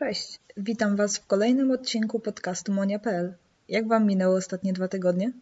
Cześć, 0.00 0.40
witam 0.56 0.96
Was 0.96 1.18
w 1.18 1.26
kolejnym 1.26 1.70
odcinku 1.70 2.20
podcastu 2.20 2.72
Monia.pl. 2.72 3.34
Jak 3.68 3.88
Wam 3.88 4.06
minęły 4.06 4.36
ostatnie 4.36 4.72
dwa 4.72 4.88
tygodnie? 4.88 5.32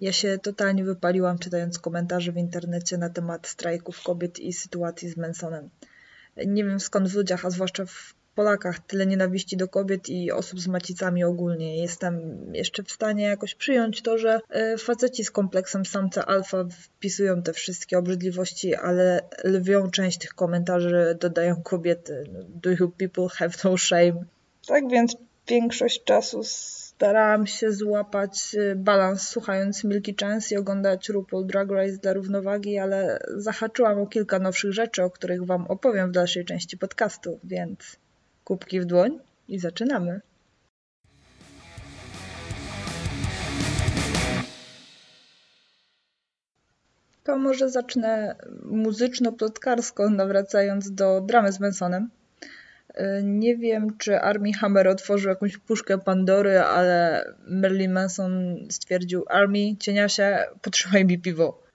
Ja 0.00 0.12
się 0.12 0.38
totalnie 0.38 0.84
wypaliłam 0.84 1.38
czytając 1.38 1.78
komentarze 1.78 2.32
w 2.32 2.36
internecie 2.36 2.98
na 2.98 3.10
temat 3.10 3.46
strajków 3.46 4.02
kobiet 4.02 4.38
i 4.38 4.52
sytuacji 4.52 5.08
z 5.08 5.16
Mansonem. 5.16 5.70
Nie 6.46 6.64
wiem 6.64 6.80
skąd 6.80 7.08
w 7.08 7.14
ludziach, 7.14 7.44
a 7.44 7.50
zwłaszcza 7.50 7.86
w 7.86 8.14
Polakach, 8.40 8.78
tyle 8.78 9.06
nienawiści 9.06 9.56
do 9.56 9.68
kobiet 9.68 10.08
i 10.08 10.32
osób 10.32 10.60
z 10.60 10.66
macicami 10.66 11.24
ogólnie. 11.24 11.82
Jestem 11.82 12.14
jeszcze 12.54 12.82
w 12.82 12.90
stanie 12.90 13.24
jakoś 13.24 13.54
przyjąć 13.54 14.02
to, 14.02 14.18
że 14.18 14.40
e, 14.50 14.78
faceci 14.78 15.24
z 15.24 15.30
kompleksem 15.30 15.84
samca 15.84 16.26
alfa 16.26 16.64
wpisują 16.64 17.42
te 17.42 17.52
wszystkie 17.52 17.98
obrzydliwości, 17.98 18.74
ale 18.74 19.20
lwią 19.44 19.90
część 19.90 20.18
tych 20.18 20.34
komentarzy 20.34 21.16
dodają 21.20 21.62
kobiety. 21.62 22.24
Do 22.48 22.70
you 22.70 22.90
people 22.90 23.28
have 23.28 23.50
no 23.64 23.76
shame? 23.76 24.24
Tak 24.66 24.90
więc 24.90 25.16
większość 25.48 26.04
czasu 26.04 26.42
starałam 26.44 27.46
się 27.46 27.72
złapać 27.72 28.54
e, 28.54 28.74
balans 28.74 29.28
słuchając 29.28 29.84
Milky 29.84 30.14
Chance 30.20 30.54
i 30.54 30.58
oglądać 30.58 31.08
RuPaul 31.08 31.46
Drag 31.46 31.70
Race 31.70 31.96
dla 31.96 32.12
równowagi, 32.12 32.78
ale 32.78 33.18
zahaczyłam 33.36 33.98
o 33.98 34.06
kilka 34.06 34.38
nowszych 34.38 34.72
rzeczy, 34.72 35.02
o 35.02 35.10
których 35.10 35.46
Wam 35.46 35.66
opowiem 35.66 36.08
w 36.08 36.12
dalszej 36.12 36.44
części 36.44 36.78
podcastu, 36.78 37.38
więc 37.44 37.96
kubki 38.44 38.80
w 38.80 38.84
dłoń 38.84 39.18
i 39.48 39.58
zaczynamy. 39.58 40.20
To 47.24 47.38
może 47.38 47.70
zacznę 47.70 48.36
muzyczno-plotkarsko, 48.64 50.10
nawracając 50.10 50.94
do 50.94 51.20
dramy 51.20 51.52
z 51.52 51.60
Mansonem. 51.60 52.10
Nie 53.22 53.56
wiem, 53.56 53.96
czy 53.98 54.20
Armie 54.20 54.54
Hammer 54.54 54.88
otworzył 54.88 55.28
jakąś 55.28 55.58
puszkę 55.58 55.98
Pandory, 55.98 56.60
ale 56.60 57.24
Marilyn 57.46 57.92
Manson 57.92 58.56
stwierdził 58.70 59.24
Armie, 59.28 59.76
cieniasie, 59.76 60.38
potrzymaj 60.62 61.04
mi 61.04 61.18
piwo. 61.18 61.69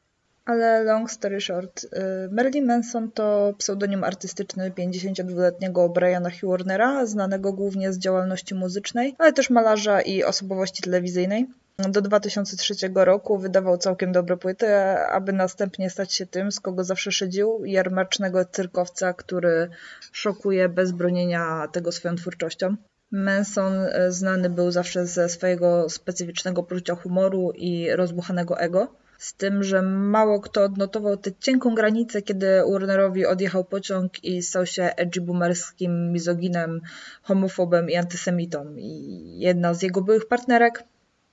Ale 0.45 0.83
long 0.83 1.11
story 1.11 1.41
short, 1.41 1.83
y, 1.83 1.87
Marilyn 2.31 2.65
Manson 2.65 3.11
to 3.11 3.53
pseudonim 3.57 4.03
artystyczny 4.03 4.71
52-letniego 4.71 5.89
Briana 5.89 6.29
Hugh 6.29 6.59
znanego 7.03 7.53
głównie 7.53 7.93
z 7.93 7.97
działalności 7.97 8.55
muzycznej, 8.55 9.15
ale 9.17 9.33
też 9.33 9.49
malarza 9.49 10.01
i 10.01 10.23
osobowości 10.23 10.83
telewizyjnej. 10.83 11.47
Do 11.77 12.01
2003 12.01 12.73
roku 12.95 13.37
wydawał 13.37 13.77
całkiem 13.77 14.11
dobre 14.11 14.37
płyty, 14.37 14.75
aby 15.11 15.33
następnie 15.33 15.89
stać 15.89 16.13
się 16.13 16.25
tym, 16.25 16.51
z 16.51 16.59
kogo 16.59 16.83
zawsze 16.83 17.11
szydził, 17.11 17.65
jarmacznego 17.65 18.45
cyrkowca, 18.45 19.13
który 19.13 19.69
szokuje 20.11 20.69
bez 20.69 20.91
bronienia 20.91 21.67
tego 21.71 21.91
swoją 21.91 22.15
twórczością. 22.15 22.75
Manson 23.11 23.73
y, 23.73 24.11
znany 24.11 24.49
był 24.49 24.71
zawsze 24.71 25.05
ze 25.05 25.29
swojego 25.29 25.89
specyficznego 25.89 26.63
poczucia 26.63 26.95
humoru 26.95 27.51
i 27.55 27.91
rozbuchanego 27.91 28.59
ego. 28.59 29.04
Z 29.17 29.33
tym, 29.33 29.63
że 29.63 29.81
mało 29.81 30.39
kto 30.39 30.63
odnotował 30.63 31.17
tę 31.17 31.31
cienką 31.39 31.75
granicę, 31.75 32.21
kiedy 32.21 32.47
Warnerowi 32.71 33.25
odjechał 33.25 33.65
pociąg 33.65 34.23
i 34.23 34.41
stał 34.41 34.65
się 34.65 34.83
edgy 34.83 35.21
boomerskim 35.21 36.11
mizoginem, 36.11 36.81
homofobem 37.21 37.89
i 37.89 37.95
antysemitą. 37.95 38.75
I 38.77 39.39
jedna 39.39 39.73
z 39.73 39.81
jego 39.81 40.01
byłych 40.01 40.27
partnerek 40.27 40.83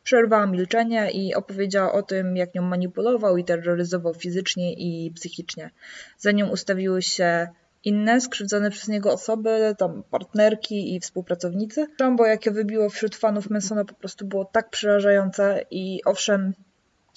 przerwała 0.02 0.46
milczenie 0.46 1.10
i 1.10 1.34
opowiedziała 1.34 1.92
o 1.92 2.02
tym, 2.02 2.36
jak 2.36 2.54
nią 2.54 2.62
manipulował 2.62 3.36
i 3.36 3.44
terroryzował 3.44 4.14
fizycznie 4.14 4.72
i 4.72 5.10
psychicznie. 5.10 5.70
Za 6.18 6.32
nią 6.32 6.48
ustawiły 6.48 7.02
się 7.02 7.48
inne 7.84 8.20
skrzywdzone 8.20 8.70
przez 8.70 8.88
niego 8.88 9.12
osoby, 9.12 9.74
tam 9.78 10.02
partnerki 10.10 10.94
i 10.94 11.00
współpracownicy. 11.00 11.86
Szambo, 11.98 12.26
jakie 12.26 12.50
wybiło 12.50 12.88
wśród 12.90 13.16
fanów 13.16 13.50
Mansona 13.50 13.84
po 13.84 13.94
prostu 13.94 14.26
było 14.26 14.44
tak 14.44 14.70
przerażające 14.70 15.64
i 15.70 16.00
owszem, 16.04 16.52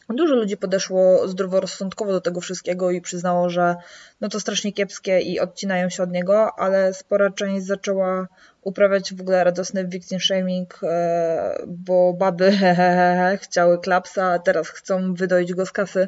Dużo 0.09 0.35
ludzi 0.35 0.57
podeszło 0.57 1.27
zdroworozsądkowo 1.27 2.11
do 2.11 2.21
tego 2.21 2.41
wszystkiego 2.41 2.91
i 2.91 3.01
przyznało, 3.01 3.49
że 3.49 3.75
no 4.21 4.29
to 4.29 4.39
strasznie 4.39 4.73
kiepskie 4.73 5.19
i 5.19 5.39
odcinają 5.39 5.89
się 5.89 6.03
od 6.03 6.11
niego, 6.11 6.59
ale 6.59 6.93
spora 6.93 7.29
część 7.29 7.65
zaczęła 7.65 8.27
uprawiać 8.61 9.13
w 9.13 9.21
ogóle 9.21 9.43
radosny 9.43 9.87
victim 9.87 10.19
shaming, 10.19 10.79
e, 10.83 11.63
bo 11.67 12.13
baby 12.13 12.51
chciały 13.41 13.79
klapsa, 13.79 14.31
a 14.31 14.39
teraz 14.39 14.69
chcą 14.69 15.13
wydoić 15.13 15.53
go 15.53 15.65
z 15.65 15.71
kasy. 15.71 16.07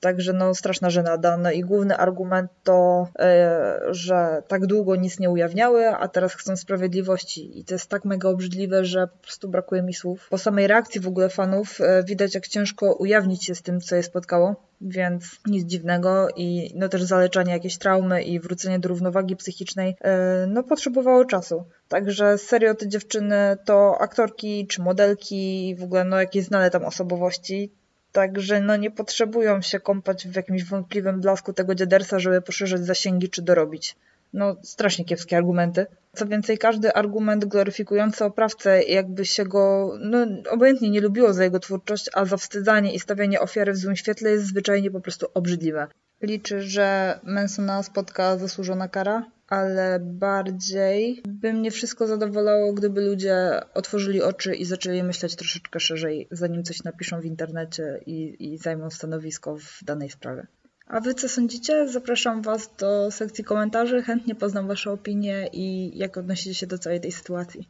Także 0.00 0.32
no 0.32 0.54
straszna 0.54 0.90
żenada. 0.90 1.36
No 1.36 1.50
i 1.50 1.60
główny 1.60 1.96
argument 1.96 2.50
to, 2.64 3.08
e, 3.18 3.80
że 3.90 4.42
tak 4.48 4.66
długo 4.66 4.96
nic 4.96 5.18
nie 5.18 5.30
ujawniały, 5.30 5.88
a 5.88 6.08
teraz 6.08 6.34
chcą 6.34 6.56
sprawiedliwości. 6.56 7.60
I 7.60 7.64
to 7.64 7.74
jest 7.74 7.90
tak 7.90 8.04
mega 8.04 8.28
obrzydliwe, 8.28 8.84
że 8.84 9.06
po 9.06 9.18
prostu 9.22 9.48
brakuje 9.48 9.82
mi 9.82 9.94
słów. 9.94 10.28
Po 10.30 10.38
samej 10.38 10.66
reakcji 10.66 11.00
w 11.00 11.08
ogóle 11.08 11.28
fanów 11.28 11.80
e, 11.80 12.04
widać, 12.04 12.34
jak 12.34 12.48
ciężko 12.48 12.94
ujawnić 12.94 13.44
się 13.44 13.54
z 13.54 13.62
tym, 13.62 13.80
co 13.80 13.96
je 13.96 14.02
spotkało. 14.02 14.66
Więc 14.80 15.24
nic 15.46 15.66
dziwnego 15.66 16.28
i 16.36 16.72
no 16.74 16.88
też 16.88 17.02
zaleczanie 17.02 17.52
jakiejś 17.52 17.78
traumy 17.78 18.22
i 18.22 18.40
wrócenie 18.40 18.78
do 18.78 18.88
równowagi 18.88 19.36
psychicznej 19.36 19.96
e, 20.00 20.46
no 20.48 20.62
potrzebowało 20.62 21.24
czasu. 21.24 21.64
Także 21.88 22.38
serio 22.38 22.74
te 22.74 22.88
dziewczyny 22.88 23.56
to 23.64 23.98
aktorki 24.00 24.66
czy 24.66 24.82
modelki, 24.82 25.74
w 25.78 25.82
ogóle 25.82 26.04
no 26.04 26.20
jakieś 26.20 26.44
znane 26.44 26.70
tam 26.70 26.84
osobowości, 26.84 27.72
Także 28.16 28.60
no 28.60 28.76
nie 28.76 28.90
potrzebują 28.90 29.62
się 29.62 29.80
kąpać 29.80 30.28
w 30.28 30.36
jakimś 30.36 30.64
wątpliwym 30.64 31.20
blasku 31.20 31.52
tego 31.52 31.74
dziadersa, 31.74 32.18
żeby 32.18 32.42
poszerzać 32.42 32.86
zasięgi 32.86 33.28
czy 33.28 33.42
dorobić. 33.42 33.96
No, 34.32 34.56
strasznie 34.62 35.04
kiepskie 35.04 35.36
argumenty. 35.36 35.86
Co 36.14 36.26
więcej, 36.26 36.58
każdy 36.58 36.92
argument 36.92 37.44
gloryfikujący 37.44 38.24
oprawcę, 38.24 38.82
jakby 38.82 39.24
się 39.24 39.44
go, 39.44 39.92
no, 40.00 40.26
obojętnie 40.50 40.90
nie 40.90 41.00
lubiło 41.00 41.32
za 41.32 41.44
jego 41.44 41.58
twórczość, 41.58 42.10
a 42.14 42.24
zawstydzanie 42.24 42.94
i 42.94 43.00
stawianie 43.00 43.40
ofiary 43.40 43.72
w 43.72 43.76
złym 43.76 43.96
świetle 43.96 44.30
jest 44.30 44.46
zwyczajnie 44.46 44.90
po 44.90 45.00
prostu 45.00 45.26
obrzydliwe. 45.34 45.86
Liczy, 46.22 46.62
że 46.62 47.18
Mansona 47.22 47.82
spotka 47.82 48.38
zasłużona 48.38 48.88
kara? 48.88 49.35
Ale 49.48 50.00
bardziej 50.00 51.22
by 51.28 51.52
mnie 51.52 51.70
wszystko 51.70 52.06
zadowalało, 52.06 52.72
gdyby 52.72 53.00
ludzie 53.00 53.60
otworzyli 53.74 54.22
oczy 54.22 54.54
i 54.54 54.64
zaczęli 54.64 55.02
myśleć 55.02 55.36
troszeczkę 55.36 55.80
szerzej, 55.80 56.28
zanim 56.30 56.64
coś 56.64 56.84
napiszą 56.84 57.20
w 57.20 57.24
internecie 57.24 58.00
i, 58.06 58.36
i 58.52 58.58
zajmą 58.58 58.90
stanowisko 58.90 59.56
w 59.58 59.84
danej 59.84 60.10
sprawie. 60.10 60.46
A 60.86 61.00
wy 61.00 61.14
co 61.14 61.28
sądzicie? 61.28 61.88
Zapraszam 61.88 62.42
was 62.42 62.70
do 62.78 63.10
sekcji 63.10 63.44
komentarzy, 63.44 64.02
chętnie 64.02 64.34
poznam 64.34 64.68
wasze 64.68 64.92
opinie 64.92 65.48
i 65.52 65.98
jak 65.98 66.16
odnosicie 66.16 66.54
się 66.54 66.66
do 66.66 66.78
całej 66.78 67.00
tej 67.00 67.12
sytuacji. 67.12 67.68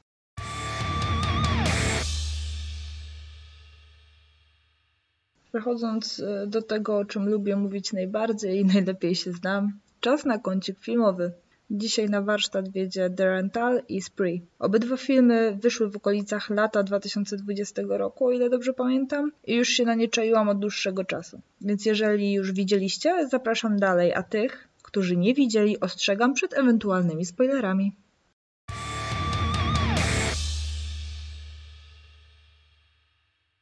Przechodząc 5.48 6.20
e, 6.20 6.46
do 6.46 6.62
tego, 6.62 6.98
o 6.98 7.04
czym 7.04 7.28
lubię 7.28 7.56
mówić 7.56 7.92
najbardziej 7.92 8.60
i 8.60 8.64
najlepiej 8.64 9.14
się 9.14 9.32
znam, 9.32 9.80
czas 10.00 10.24
na 10.24 10.38
kącik 10.38 10.78
filmowy. 10.78 11.32
Dzisiaj 11.70 12.10
na 12.10 12.22
warsztat 12.22 12.68
wiedzie 12.68 13.10
The 13.10 13.24
Rental 13.24 13.82
i 13.88 14.02
Spree. 14.02 14.42
Obydwa 14.58 14.96
filmy 14.96 15.58
wyszły 15.60 15.90
w 15.90 15.96
okolicach 15.96 16.50
lata 16.50 16.82
2020 16.82 17.82
roku, 17.88 18.26
o 18.26 18.32
ile 18.32 18.50
dobrze 18.50 18.72
pamiętam, 18.72 19.32
i 19.44 19.54
już 19.54 19.68
się 19.68 19.84
na 19.84 19.94
nie 19.94 20.08
czaiłam 20.08 20.48
od 20.48 20.58
dłuższego 20.58 21.04
czasu. 21.04 21.40
Więc 21.60 21.86
jeżeli 21.86 22.32
już 22.32 22.52
widzieliście, 22.52 23.28
zapraszam 23.28 23.78
dalej, 23.78 24.14
a 24.14 24.22
tych, 24.22 24.68
którzy 24.82 25.16
nie 25.16 25.34
widzieli, 25.34 25.80
ostrzegam 25.80 26.34
przed 26.34 26.58
ewentualnymi 26.58 27.24
spoilerami. 27.24 27.92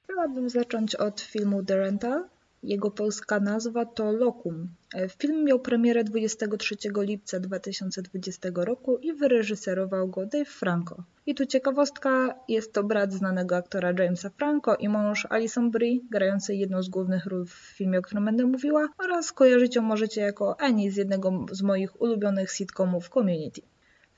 Chciałabym 0.05 0.49
zacząć 0.49 0.95
od 0.95 1.21
filmu 1.21 1.65
The 1.65 1.77
Rental, 1.77 2.25
jego 2.65 2.91
polska 2.91 3.41
nazwa 3.41 3.85
to 3.85 4.13
Lokum. 4.13 4.69
E, 4.95 5.09
film 5.09 5.45
miał 5.45 5.61
premierę 5.61 6.05
23 6.05 6.77
lipca 6.97 7.41
2020 7.41 8.49
roku 8.55 8.99
i 8.99 9.13
wyreżyserował 9.13 10.09
go 10.09 10.27
Dave 10.27 10.45
Franco. 10.45 11.03
I 11.27 11.35
tu 11.35 11.47
ciekawostka, 11.47 12.35
jest 12.49 12.73
to 12.73 12.85
brat 12.85 13.13
znanego 13.13 13.57
aktora 13.57 13.93
Jamesa 13.99 14.31
Franco 14.31 14.77
i 14.77 14.89
mąż 14.89 15.27
Alison 15.31 15.71
Brie, 15.71 16.01
grającej 16.11 16.59
jedną 16.59 16.83
z 16.83 16.89
głównych 16.89 17.27
ról 17.27 17.47
w 17.47 17.53
filmie, 17.53 17.99
o 17.99 18.03
którym 18.03 18.25
będę 18.25 18.47
mówiła, 18.47 18.89
oraz 18.99 19.33
kojarzyć 19.33 19.77
ją 19.77 19.83
możecie 19.83 20.21
jako 20.21 20.61
Annie 20.61 20.93
z 20.93 20.97
jednego 20.97 21.47
z 21.53 21.63
moich 21.63 22.03
ulubionych 22.03 22.53
sitcomów 22.53 23.09
Community. 23.09 23.61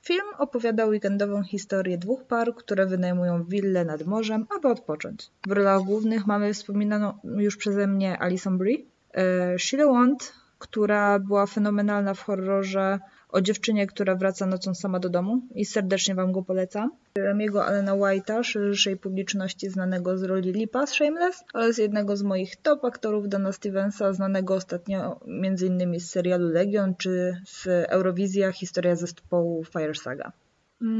Film 0.07 0.27
opowiada 0.37 0.85
weekendową 0.85 1.43
historię 1.43 1.97
dwóch 1.97 2.23
par, 2.23 2.55
które 2.55 2.85
wynajmują 2.85 3.43
willę 3.43 3.85
nad 3.85 4.05
morzem, 4.05 4.45
aby 4.57 4.67
odpocząć. 4.67 5.31
W 5.47 5.51
rolach 5.51 5.81
głównych 5.81 6.27
mamy 6.27 6.53
wspominaną 6.53 7.13
już 7.23 7.57
przeze 7.57 7.87
mnie 7.87 8.19
Alison 8.19 8.57
Brie, 8.57 8.77
e, 9.13 9.59
Sheila 9.59 9.85
Wand, 9.85 10.33
która 10.59 11.19
była 11.19 11.45
fenomenalna 11.45 12.13
w 12.13 12.21
horrorze 12.21 12.99
o 13.29 13.41
dziewczynie, 13.41 13.87
która 13.87 14.15
wraca 14.15 14.45
nocą 14.45 14.75
sama 14.75 14.99
do 14.99 15.09
domu 15.09 15.41
i 15.55 15.65
serdecznie 15.65 16.15
Wam 16.15 16.31
go 16.31 16.43
polecam. 16.43 16.91
Remiego 17.17 17.65
Alena 17.65 17.93
White'a, 17.93 18.43
szerszej 18.43 18.97
publiczności 18.97 19.69
znanego 19.69 20.17
z 20.17 20.23
roli 20.23 20.51
Lipa 20.51 20.87
z 20.87 20.93
Shameless 20.93 21.43
oraz 21.53 21.77
jednego 21.77 22.17
z 22.17 22.23
moich 22.23 22.55
top 22.55 22.85
aktorów 22.85 23.29
Dana 23.29 23.51
Stevensa, 23.51 24.13
znanego 24.13 24.55
ostatnio 24.55 25.19
m.in. 25.27 25.99
z 25.99 26.09
serialu 26.09 26.47
Legion 26.47 26.95
czy 26.95 27.41
z 27.45 27.67
Eurowizja 27.89 28.51
Historia 28.51 28.95
zespołu 28.95 29.63
Fire 29.63 29.95
Saga. 29.95 30.31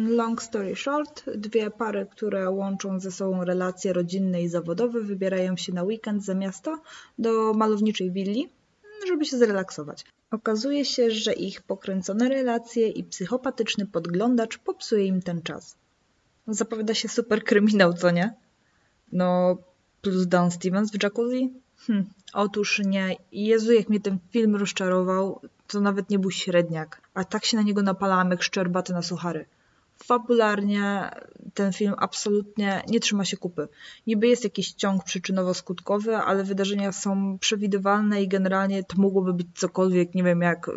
Long 0.09 0.41
story 0.41 0.75
short, 0.75 1.29
dwie 1.35 1.71
pary, 1.71 2.05
które 2.11 2.49
łączą 2.49 2.99
ze 2.99 3.11
sobą 3.11 3.43
relacje 3.43 3.93
rodzinne 3.93 4.41
i 4.41 4.47
zawodowe, 4.47 5.01
wybierają 5.01 5.57
się 5.57 5.73
na 5.73 5.83
weekend 5.83 6.25
za 6.25 6.35
miasto 6.35 6.79
do 7.19 7.53
malowniczej 7.53 8.11
willi, 8.11 8.49
żeby 9.07 9.25
się 9.25 9.37
zrelaksować. 9.37 10.05
Okazuje 10.31 10.85
się, 10.85 11.11
że 11.11 11.33
ich 11.33 11.61
pokręcone 11.61 12.29
relacje 12.29 12.87
i 12.87 13.03
psychopatyczny 13.03 13.85
podglądacz 13.85 14.57
popsuje 14.57 15.05
im 15.05 15.21
ten 15.21 15.41
czas. 15.41 15.75
Zapowiada 16.47 16.93
się 16.93 17.09
super 17.09 17.43
kryminał, 17.43 17.93
co 17.93 18.11
nie? 18.11 18.33
No, 19.11 19.57
plus 20.01 20.27
Dan 20.27 20.51
Stevens 20.51 20.91
w 20.91 21.03
jacuzzi? 21.03 21.53
Hm, 21.87 22.05
otóż 22.33 22.81
nie. 22.85 23.15
Jezu, 23.31 23.73
jak 23.73 23.89
mnie 23.89 23.99
ten 23.99 24.17
film 24.31 24.55
rozczarował, 24.55 25.41
to 25.67 25.81
nawet 25.81 26.09
nie 26.09 26.19
był 26.19 26.31
średniak. 26.31 27.01
A 27.13 27.23
tak 27.23 27.45
się 27.45 27.57
na 27.57 27.63
niego 27.63 27.81
napalałam 27.81 28.31
jak 28.31 28.43
szczerbaty 28.43 28.93
na 28.93 29.01
suchary. 29.01 29.45
Fabularnie 30.03 31.11
ten 31.53 31.73
film 31.73 31.93
absolutnie 31.97 32.83
nie 32.89 32.99
trzyma 32.99 33.25
się 33.25 33.37
kupy. 33.37 33.67
Niby 34.07 34.27
jest 34.27 34.43
jakiś 34.43 34.73
ciąg 34.73 35.03
przyczynowo-skutkowy, 35.03 36.11
ale 36.11 36.43
wydarzenia 36.43 36.91
są 36.91 37.37
przewidywalne 37.39 38.23
i 38.23 38.27
generalnie 38.27 38.83
to 38.83 39.01
mogłoby 39.01 39.33
być 39.33 39.47
cokolwiek, 39.55 40.15
nie 40.15 40.23
wiem, 40.23 40.41
jak 40.41 40.71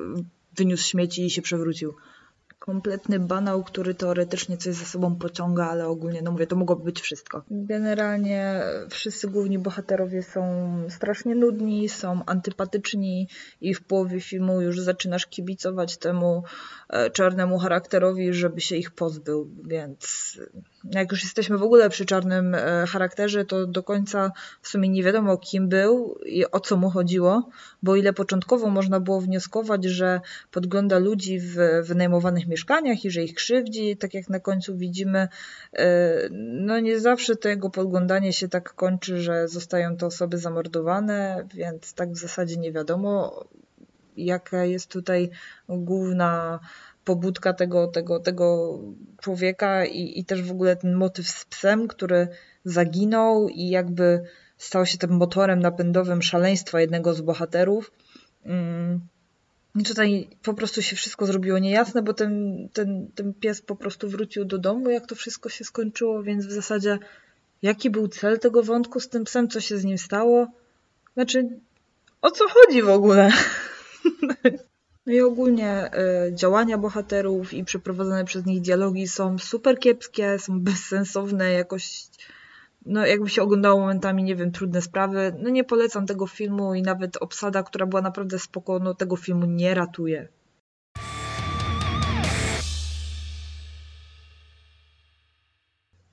wyniósł 0.56 0.88
śmieci 0.88 1.24
i 1.24 1.30
się 1.30 1.42
przewrócił 1.42 1.94
kompletny 2.60 3.18
banał, 3.18 3.64
który 3.64 3.94
teoretycznie 3.94 4.56
coś 4.56 4.74
za 4.74 4.84
sobą 4.84 5.16
pociąga, 5.16 5.66
ale 5.66 5.86
ogólnie, 5.86 6.22
no 6.22 6.30
mówię, 6.30 6.46
to 6.46 6.56
mogłoby 6.56 6.84
być 6.84 7.00
wszystko. 7.00 7.44
Generalnie 7.50 8.62
wszyscy 8.90 9.28
główni 9.28 9.58
bohaterowie 9.58 10.22
są 10.22 10.42
strasznie 10.88 11.34
nudni, 11.34 11.88
są 11.88 12.24
antypatyczni 12.26 13.28
i 13.60 13.74
w 13.74 13.82
połowie 13.82 14.20
filmu 14.20 14.60
już 14.60 14.80
zaczynasz 14.80 15.26
kibicować 15.26 15.96
temu 15.96 16.42
e, 16.88 17.10
czarnemu 17.10 17.58
charakterowi, 17.58 18.34
żeby 18.34 18.60
się 18.60 18.76
ich 18.76 18.90
pozbył, 18.90 19.50
więc 19.64 20.38
jak 20.84 21.12
już 21.12 21.22
jesteśmy 21.22 21.58
w 21.58 21.62
ogóle 21.62 21.90
przy 21.90 22.04
czarnym 22.04 22.54
e, 22.54 22.84
charakterze, 22.88 23.44
to 23.44 23.66
do 23.66 23.82
końca 23.82 24.32
w 24.62 24.68
sumie 24.68 24.88
nie 24.88 25.02
wiadomo 25.02 25.36
kim 25.36 25.68
był 25.68 26.18
i 26.26 26.50
o 26.50 26.60
co 26.60 26.76
mu 26.76 26.90
chodziło, 26.90 27.48
bo 27.82 27.96
ile 27.96 28.12
początkowo 28.12 28.70
można 28.70 29.00
było 29.00 29.20
wnioskować, 29.20 29.84
że 29.84 30.20
podgląda 30.50 30.98
ludzi 30.98 31.40
w 31.40 31.56
wynajmowanych 31.82 32.49
mieszkaniach 32.50 33.04
i 33.04 33.10
że 33.10 33.22
ich 33.22 33.34
krzywdzi, 33.34 33.96
tak 33.96 34.14
jak 34.14 34.28
na 34.28 34.40
końcu 34.40 34.76
widzimy, 34.76 35.28
e, 35.72 36.28
no 36.30 36.80
nie 36.80 37.00
zawsze 37.00 37.36
to 37.36 37.48
jego 37.48 37.70
podglądanie 37.70 38.32
się 38.32 38.48
tak 38.48 38.74
kończy, 38.74 39.20
że 39.20 39.48
zostają 39.48 39.96
te 39.96 40.06
osoby 40.06 40.38
zamordowane, 40.38 41.46
więc 41.54 41.94
tak 41.94 42.12
w 42.12 42.18
zasadzie 42.18 42.56
nie 42.56 42.72
wiadomo, 42.72 43.44
jaka 44.16 44.64
jest 44.64 44.90
tutaj 44.90 45.30
główna 45.68 46.60
pobudka 47.04 47.52
tego, 47.52 47.86
tego, 47.86 48.20
tego 48.20 48.78
człowieka 49.20 49.84
i, 49.84 50.18
i 50.18 50.24
też 50.24 50.42
w 50.42 50.50
ogóle 50.50 50.76
ten 50.76 50.94
motyw 50.94 51.28
z 51.28 51.44
psem, 51.44 51.88
który 51.88 52.28
zaginął 52.64 53.48
i 53.48 53.68
jakby 53.68 54.22
stał 54.58 54.86
się 54.86 54.98
tym 54.98 55.10
motorem 55.10 55.60
napędowym 55.60 56.22
szaleństwa 56.22 56.80
jednego 56.80 57.14
z 57.14 57.20
bohaterów. 57.20 57.92
Mm. 58.44 59.00
Tutaj 59.84 60.28
po 60.42 60.54
prostu 60.54 60.82
się 60.82 60.96
wszystko 60.96 61.26
zrobiło 61.26 61.58
niejasne, 61.58 62.02
bo 62.02 62.14
ten, 62.14 62.68
ten, 62.72 63.08
ten 63.14 63.34
pies 63.34 63.62
po 63.62 63.76
prostu 63.76 64.08
wrócił 64.08 64.44
do 64.44 64.58
domu, 64.58 64.90
jak 64.90 65.06
to 65.06 65.14
wszystko 65.14 65.48
się 65.48 65.64
skończyło, 65.64 66.22
więc 66.22 66.46
w 66.46 66.52
zasadzie 66.52 66.98
jaki 67.62 67.90
był 67.90 68.08
cel 68.08 68.38
tego 68.38 68.62
wątku 68.62 69.00
z 69.00 69.08
tym 69.08 69.24
psem, 69.24 69.48
co 69.48 69.60
się 69.60 69.78
z 69.78 69.84
nim 69.84 69.98
stało? 69.98 70.46
Znaczy, 71.14 71.48
o 72.22 72.30
co 72.30 72.44
chodzi 72.48 72.82
w 72.82 72.88
ogóle? 72.88 73.30
No 75.06 75.12
i 75.12 75.20
ogólnie 75.20 75.90
y, 76.28 76.34
działania 76.34 76.78
bohaterów 76.78 77.54
i 77.54 77.64
przeprowadzone 77.64 78.24
przez 78.24 78.46
nich 78.46 78.60
dialogi 78.60 79.08
są 79.08 79.38
super 79.38 79.78
kiepskie, 79.78 80.38
są 80.38 80.60
bezsensowne, 80.60 81.52
jakoś 81.52 82.02
no 82.86 83.06
jakby 83.06 83.28
się 83.28 83.42
oglądało 83.42 83.80
momentami, 83.80 84.24
nie 84.24 84.36
wiem, 84.36 84.52
trudne 84.52 84.82
sprawy. 84.82 85.34
No 85.42 85.50
nie 85.50 85.64
polecam 85.64 86.06
tego 86.06 86.26
filmu 86.26 86.74
i 86.74 86.82
nawet 86.82 87.16
obsada, 87.16 87.62
która 87.62 87.86
była 87.86 88.02
naprawdę 88.02 88.38
spoko, 88.38 88.78
no 88.78 88.94
tego 88.94 89.16
filmu 89.16 89.46
nie 89.46 89.74
ratuje. 89.74 90.28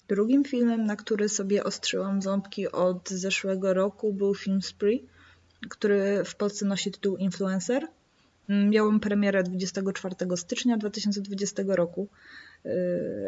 Drugim 0.07 0.43
filmem, 0.43 0.85
na 0.85 0.95
który 0.95 1.29
sobie 1.29 1.63
ostrzyłam 1.63 2.21
ząbki 2.21 2.71
od 2.71 3.09
zeszłego 3.09 3.73
roku 3.73 4.13
był 4.13 4.35
film 4.35 4.61
Spree, 4.61 5.05
który 5.69 6.23
w 6.25 6.35
Polsce 6.35 6.65
nosi 6.65 6.91
tytuł 6.91 7.17
Influencer. 7.17 7.87
Miałam 8.49 8.99
premierę 8.99 9.43
24 9.43 10.15
stycznia 10.37 10.77
2020 10.77 11.63
roku. 11.67 12.07
Y, 12.65 12.69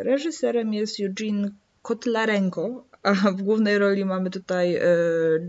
reżyserem 0.04 0.74
jest 0.74 1.00
Eugene 1.00 1.50
Kotlarenko, 1.82 2.90
a 3.04 3.14
w 3.14 3.42
głównej 3.42 3.78
roli 3.78 4.06
mamy 4.06 4.30
tutaj 4.30 4.76
y, 4.76 4.82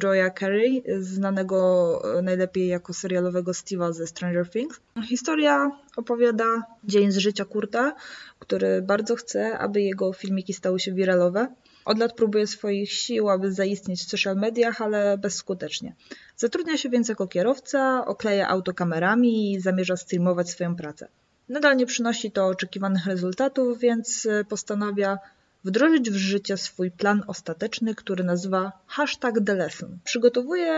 Joya 0.02 0.30
Carey, 0.30 0.82
znanego 1.00 2.18
y, 2.18 2.22
najlepiej 2.22 2.68
jako 2.68 2.94
serialowego 2.94 3.52
Steve'a 3.52 3.92
ze 3.92 4.06
Stranger 4.06 4.50
Things. 4.50 4.80
Historia 5.08 5.70
opowiada 5.96 6.62
dzień 6.84 7.12
z 7.12 7.16
życia 7.16 7.44
Kurta, 7.44 7.94
który 8.38 8.82
bardzo 8.82 9.16
chce, 9.16 9.58
aby 9.58 9.82
jego 9.82 10.12
filmiki 10.12 10.52
stały 10.52 10.80
się 10.80 10.92
wiralowe. 10.92 11.54
Od 11.84 11.98
lat 11.98 12.12
próbuje 12.12 12.46
swoich 12.46 12.92
sił, 12.92 13.30
aby 13.30 13.52
zaistnieć 13.52 14.00
w 14.00 14.08
social 14.08 14.36
mediach, 14.36 14.82
ale 14.82 15.18
bezskutecznie. 15.18 15.94
Zatrudnia 16.36 16.76
się 16.76 16.88
więc 16.88 17.08
jako 17.08 17.26
kierowca, 17.26 18.04
okleja 18.06 18.48
auto 18.48 18.74
kamerami 18.74 19.52
i 19.52 19.60
zamierza 19.60 19.96
streamować 19.96 20.50
swoją 20.50 20.76
pracę. 20.76 21.08
Nadal 21.48 21.76
nie 21.76 21.86
przynosi 21.86 22.30
to 22.30 22.46
oczekiwanych 22.46 23.06
rezultatów, 23.06 23.78
więc 23.78 24.28
postanawia 24.48 25.18
wdrożyć 25.64 26.10
w 26.10 26.16
życie 26.16 26.56
swój 26.56 26.90
plan 26.90 27.22
ostateczny, 27.26 27.94
który 27.94 28.24
nazywa 28.24 28.72
hashtag 28.86 29.48
Lesson. 29.48 29.98
Przygotowuje 30.04 30.74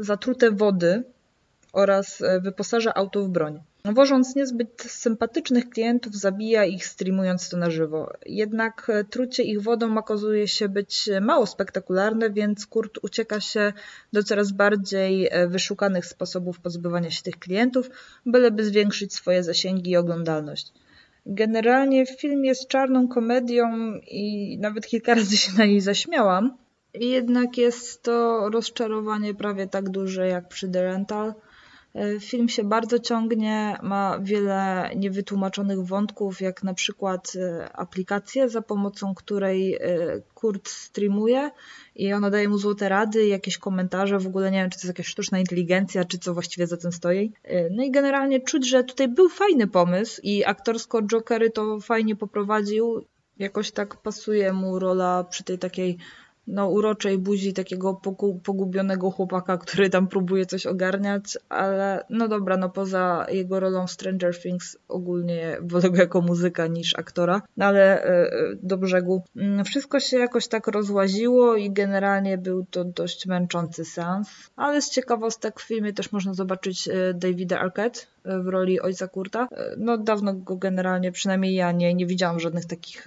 zatrute 0.00 0.50
wody 0.50 1.04
oraz 1.72 2.20
e, 2.22 2.40
wyposaża 2.40 2.94
auto 2.94 3.22
w 3.22 3.28
broń. 3.28 3.60
Wożąc 3.84 4.36
niezbyt 4.36 4.82
sympatycznych 4.82 5.70
klientów, 5.70 6.14
zabija 6.14 6.64
ich 6.64 6.86
streamując 6.86 7.48
to 7.48 7.56
na 7.56 7.70
żywo. 7.70 8.12
Jednak 8.26 8.90
e, 8.90 9.04
trucie 9.04 9.42
ich 9.42 9.62
wodą 9.62 9.98
okazuje 9.98 10.48
się 10.48 10.68
być 10.68 11.10
mało 11.20 11.46
spektakularne, 11.46 12.30
więc 12.30 12.66
Kurt 12.66 12.98
ucieka 13.02 13.40
się 13.40 13.72
do 14.12 14.22
coraz 14.22 14.52
bardziej 14.52 15.28
e, 15.30 15.48
wyszukanych 15.48 16.06
sposobów 16.06 16.60
pozbywania 16.60 17.10
się 17.10 17.22
tych 17.22 17.38
klientów, 17.38 17.90
byleby 18.26 18.64
zwiększyć 18.64 19.14
swoje 19.14 19.42
zasięgi 19.42 19.90
i 19.90 19.96
oglądalność. 19.96 20.72
Generalnie 21.28 22.06
film 22.06 22.44
jest 22.44 22.68
czarną 22.68 23.08
komedią 23.08 23.94
i 24.06 24.58
nawet 24.60 24.86
kilka 24.86 25.14
razy 25.14 25.36
się 25.36 25.52
na 25.58 25.64
niej 25.64 25.80
zaśmiałam. 25.80 26.56
Jednak 26.94 27.58
jest 27.58 28.02
to 28.02 28.48
rozczarowanie 28.50 29.34
prawie 29.34 29.66
tak 29.66 29.90
duże 29.90 30.28
jak 30.28 30.48
przy 30.48 30.68
The 30.68 30.82
Rental– 30.82 31.34
film 32.20 32.48
się 32.48 32.64
bardzo 32.64 32.98
ciągnie, 32.98 33.78
ma 33.82 34.18
wiele 34.22 34.90
niewytłumaczonych 34.96 35.86
wątków, 35.86 36.40
jak 36.40 36.62
na 36.62 36.74
przykład 36.74 37.32
e, 37.36 37.72
aplikację, 37.72 38.48
za 38.48 38.62
pomocą 38.62 39.14
której 39.14 39.74
e, 39.74 39.80
Kurt 40.34 40.68
streamuje 40.68 41.50
i 41.96 42.12
ona 42.12 42.30
daje 42.30 42.48
mu 42.48 42.58
złote 42.58 42.88
rady, 42.88 43.26
jakieś 43.26 43.58
komentarze, 43.58 44.18
w 44.18 44.26
ogóle 44.26 44.50
nie 44.50 44.58
wiem, 44.58 44.70
czy 44.70 44.78
to 44.78 44.80
jest 44.80 44.98
jakaś 44.98 45.06
sztuczna 45.06 45.38
inteligencja, 45.38 46.04
czy 46.04 46.18
co 46.18 46.34
właściwie 46.34 46.66
za 46.66 46.76
tym 46.76 46.92
stoi. 46.92 47.32
No 47.70 47.82
i 47.84 47.90
generalnie 47.90 48.40
czuć, 48.40 48.68
że 48.68 48.84
tutaj 48.84 49.08
był 49.08 49.28
fajny 49.28 49.66
pomysł 49.66 50.20
i 50.24 50.44
aktorsko 50.44 51.02
Jokery 51.02 51.50
to 51.50 51.80
fajnie 51.80 52.16
poprowadził. 52.16 53.04
Jakoś 53.38 53.70
tak 53.70 53.96
pasuje 53.96 54.52
mu 54.52 54.78
rola 54.78 55.24
przy 55.24 55.44
tej 55.44 55.58
takiej 55.58 55.98
no, 56.48 56.68
uroczej 56.68 57.18
buzi 57.18 57.52
takiego 57.52 58.00
pogubionego 58.44 59.10
chłopaka, 59.10 59.58
który 59.58 59.90
tam 59.90 60.08
próbuje 60.08 60.46
coś 60.46 60.66
ogarniać, 60.66 61.38
ale 61.48 62.04
no 62.10 62.28
dobra, 62.28 62.56
no 62.56 62.68
poza 62.68 63.26
jego 63.28 63.60
rolą 63.60 63.86
w 63.86 63.90
Stranger 63.90 64.40
Things 64.40 64.76
ogólnie 64.88 65.58
wolę 65.62 65.90
go 65.90 65.96
jako 65.96 66.20
muzyka 66.20 66.66
niż 66.66 66.98
aktora, 66.98 67.42
no 67.56 67.66
ale 67.66 68.04
e, 68.04 68.06
e, 68.06 68.30
do 68.62 68.78
brzegu. 68.78 69.22
Mm, 69.36 69.64
wszystko 69.64 70.00
się 70.00 70.18
jakoś 70.18 70.48
tak 70.48 70.66
rozłaziło 70.66 71.56
i 71.56 71.70
generalnie 71.70 72.38
był 72.38 72.66
to 72.70 72.84
dość 72.84 73.26
męczący 73.26 73.84
seans, 73.84 74.28
ale 74.56 74.82
z 74.82 74.90
ciekawostek 74.90 75.60
w 75.60 75.66
filmie 75.66 75.92
też 75.92 76.12
można 76.12 76.34
zobaczyć 76.34 76.88
e, 76.88 77.14
Davida 77.14 77.60
Arquette, 77.60 78.00
w 78.42 78.48
roli 78.48 78.80
ojca 78.80 79.08
Kurta. 79.08 79.48
No 79.76 79.98
dawno 79.98 80.34
go 80.34 80.56
generalnie, 80.56 81.12
przynajmniej 81.12 81.54
ja 81.54 81.72
nie, 81.72 81.94
nie 81.94 82.06
widziałam 82.06 82.40
żadnych 82.40 82.66
takich 82.66 83.06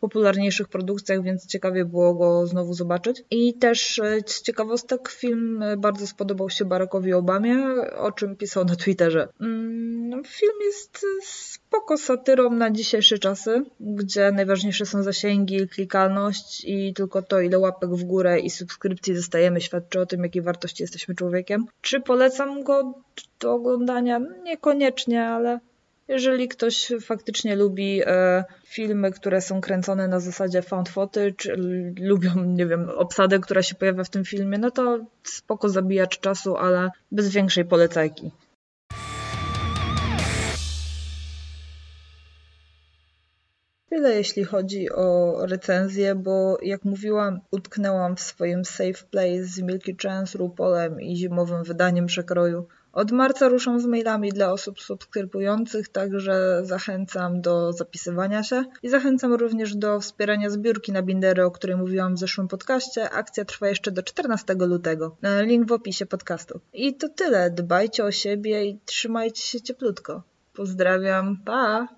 popularniejszych 0.00 0.68
produkcjach, 0.68 1.22
więc 1.22 1.46
ciekawie 1.46 1.84
było 1.84 2.14
go 2.14 2.46
znowu 2.46 2.74
zobaczyć. 2.74 3.22
I 3.30 3.54
też 3.54 3.98
e, 3.98 4.20
z 4.26 4.42
ciekawostek 4.42 5.08
film 5.08 5.62
e, 5.62 5.76
bardzo 5.76 6.06
spodobał 6.06 6.50
się 6.50 6.64
Barackowi 6.64 7.12
Obamie, 7.12 7.64
o 7.96 8.12
czym 8.12 8.36
pisał 8.36 8.64
na 8.64 8.76
Twitterze. 8.76 9.28
Mm, 9.40 10.08
no, 10.08 10.22
film 10.26 10.56
jest 10.64 11.06
spoko 11.22 11.98
satyrą 11.98 12.50
na 12.50 12.70
dzisiejsze 12.70 13.18
czasy, 13.18 13.62
gdzie 13.80 14.32
najważniejsze 14.32 14.86
są 14.86 15.02
zasięgi, 15.02 15.68
klikalność 15.68 16.64
i 16.64 16.94
tylko 16.94 17.22
to, 17.22 17.40
ile 17.40 17.58
łapek 17.58 17.90
w 17.90 18.04
górę 18.04 18.40
i 18.40 18.50
subskrypcji 18.50 19.14
dostajemy, 19.14 19.60
świadczy 19.60 20.00
o 20.00 20.06
tym, 20.06 20.22
jakiej 20.22 20.42
wartości 20.42 20.82
jesteśmy 20.82 21.14
człowiekiem. 21.14 21.66
Czy 21.80 22.00
polecam 22.00 22.62
go 22.62 22.94
do 23.40 23.54
oglądania? 23.54 24.20
Niekoniecznie, 24.48 25.24
ale 25.24 25.60
Jeżeli 26.08 26.48
ktoś 26.48 26.92
faktycznie 27.00 27.56
lubi 27.56 28.02
e, 28.06 28.44
filmy, 28.66 29.10
które 29.10 29.40
są 29.40 29.60
kręcone 29.60 30.08
na 30.08 30.20
zasadzie 30.20 30.62
found 30.62 30.88
footage, 30.88 31.56
lubią, 32.00 32.44
nie 32.44 32.66
wiem, 32.66 32.88
obsadę, 32.88 33.38
która 33.38 33.62
się 33.62 33.74
pojawia 33.74 34.04
w 34.04 34.10
tym 34.10 34.24
filmie, 34.24 34.58
no 34.58 34.70
to 34.70 34.98
spoko 35.22 35.68
zabijacz 35.68 36.20
czasu, 36.20 36.56
ale 36.56 36.90
bez 37.12 37.28
większej 37.28 37.64
polecajki. 37.64 38.30
Tyle 43.90 44.14
jeśli 44.14 44.44
chodzi 44.44 44.90
o 44.90 45.36
recenzję, 45.46 46.14
bo 46.14 46.58
jak 46.62 46.84
mówiłam, 46.84 47.40
utknęłam 47.50 48.16
w 48.16 48.20
swoim 48.20 48.64
safe 48.64 49.04
place 49.10 49.44
z 49.44 49.60
Milky 49.60 49.96
Chance, 50.02 50.38
RuPaulem 50.38 51.00
i 51.00 51.16
zimowym 51.16 51.64
wydaniem 51.64 52.06
przekroju. 52.06 52.66
Od 52.98 53.12
marca 53.12 53.48
ruszam 53.48 53.80
z 53.80 53.86
mailami 53.86 54.32
dla 54.32 54.52
osób 54.52 54.80
subskrybujących, 54.80 55.88
także 55.88 56.60
zachęcam 56.62 57.40
do 57.40 57.72
zapisywania 57.72 58.42
się 58.42 58.64
i 58.82 58.88
zachęcam 58.88 59.34
również 59.34 59.76
do 59.76 60.00
wspierania 60.00 60.50
zbiórki 60.50 60.92
na 60.92 61.02
Bindery, 61.02 61.44
o 61.44 61.50
której 61.50 61.76
mówiłam 61.76 62.14
w 62.14 62.18
zeszłym 62.18 62.48
podcaście. 62.48 63.10
Akcja 63.10 63.44
trwa 63.44 63.68
jeszcze 63.68 63.90
do 63.90 64.02
14 64.02 64.54
lutego. 64.54 65.16
Link 65.42 65.68
w 65.68 65.72
opisie 65.72 66.06
podcastu. 66.06 66.60
I 66.72 66.96
to 66.96 67.08
tyle. 67.08 67.50
Dbajcie 67.50 68.04
o 68.04 68.10
siebie 68.10 68.64
i 68.64 68.78
trzymajcie 68.84 69.42
się 69.42 69.60
cieplutko. 69.60 70.22
Pozdrawiam. 70.52 71.36
Pa! 71.44 71.97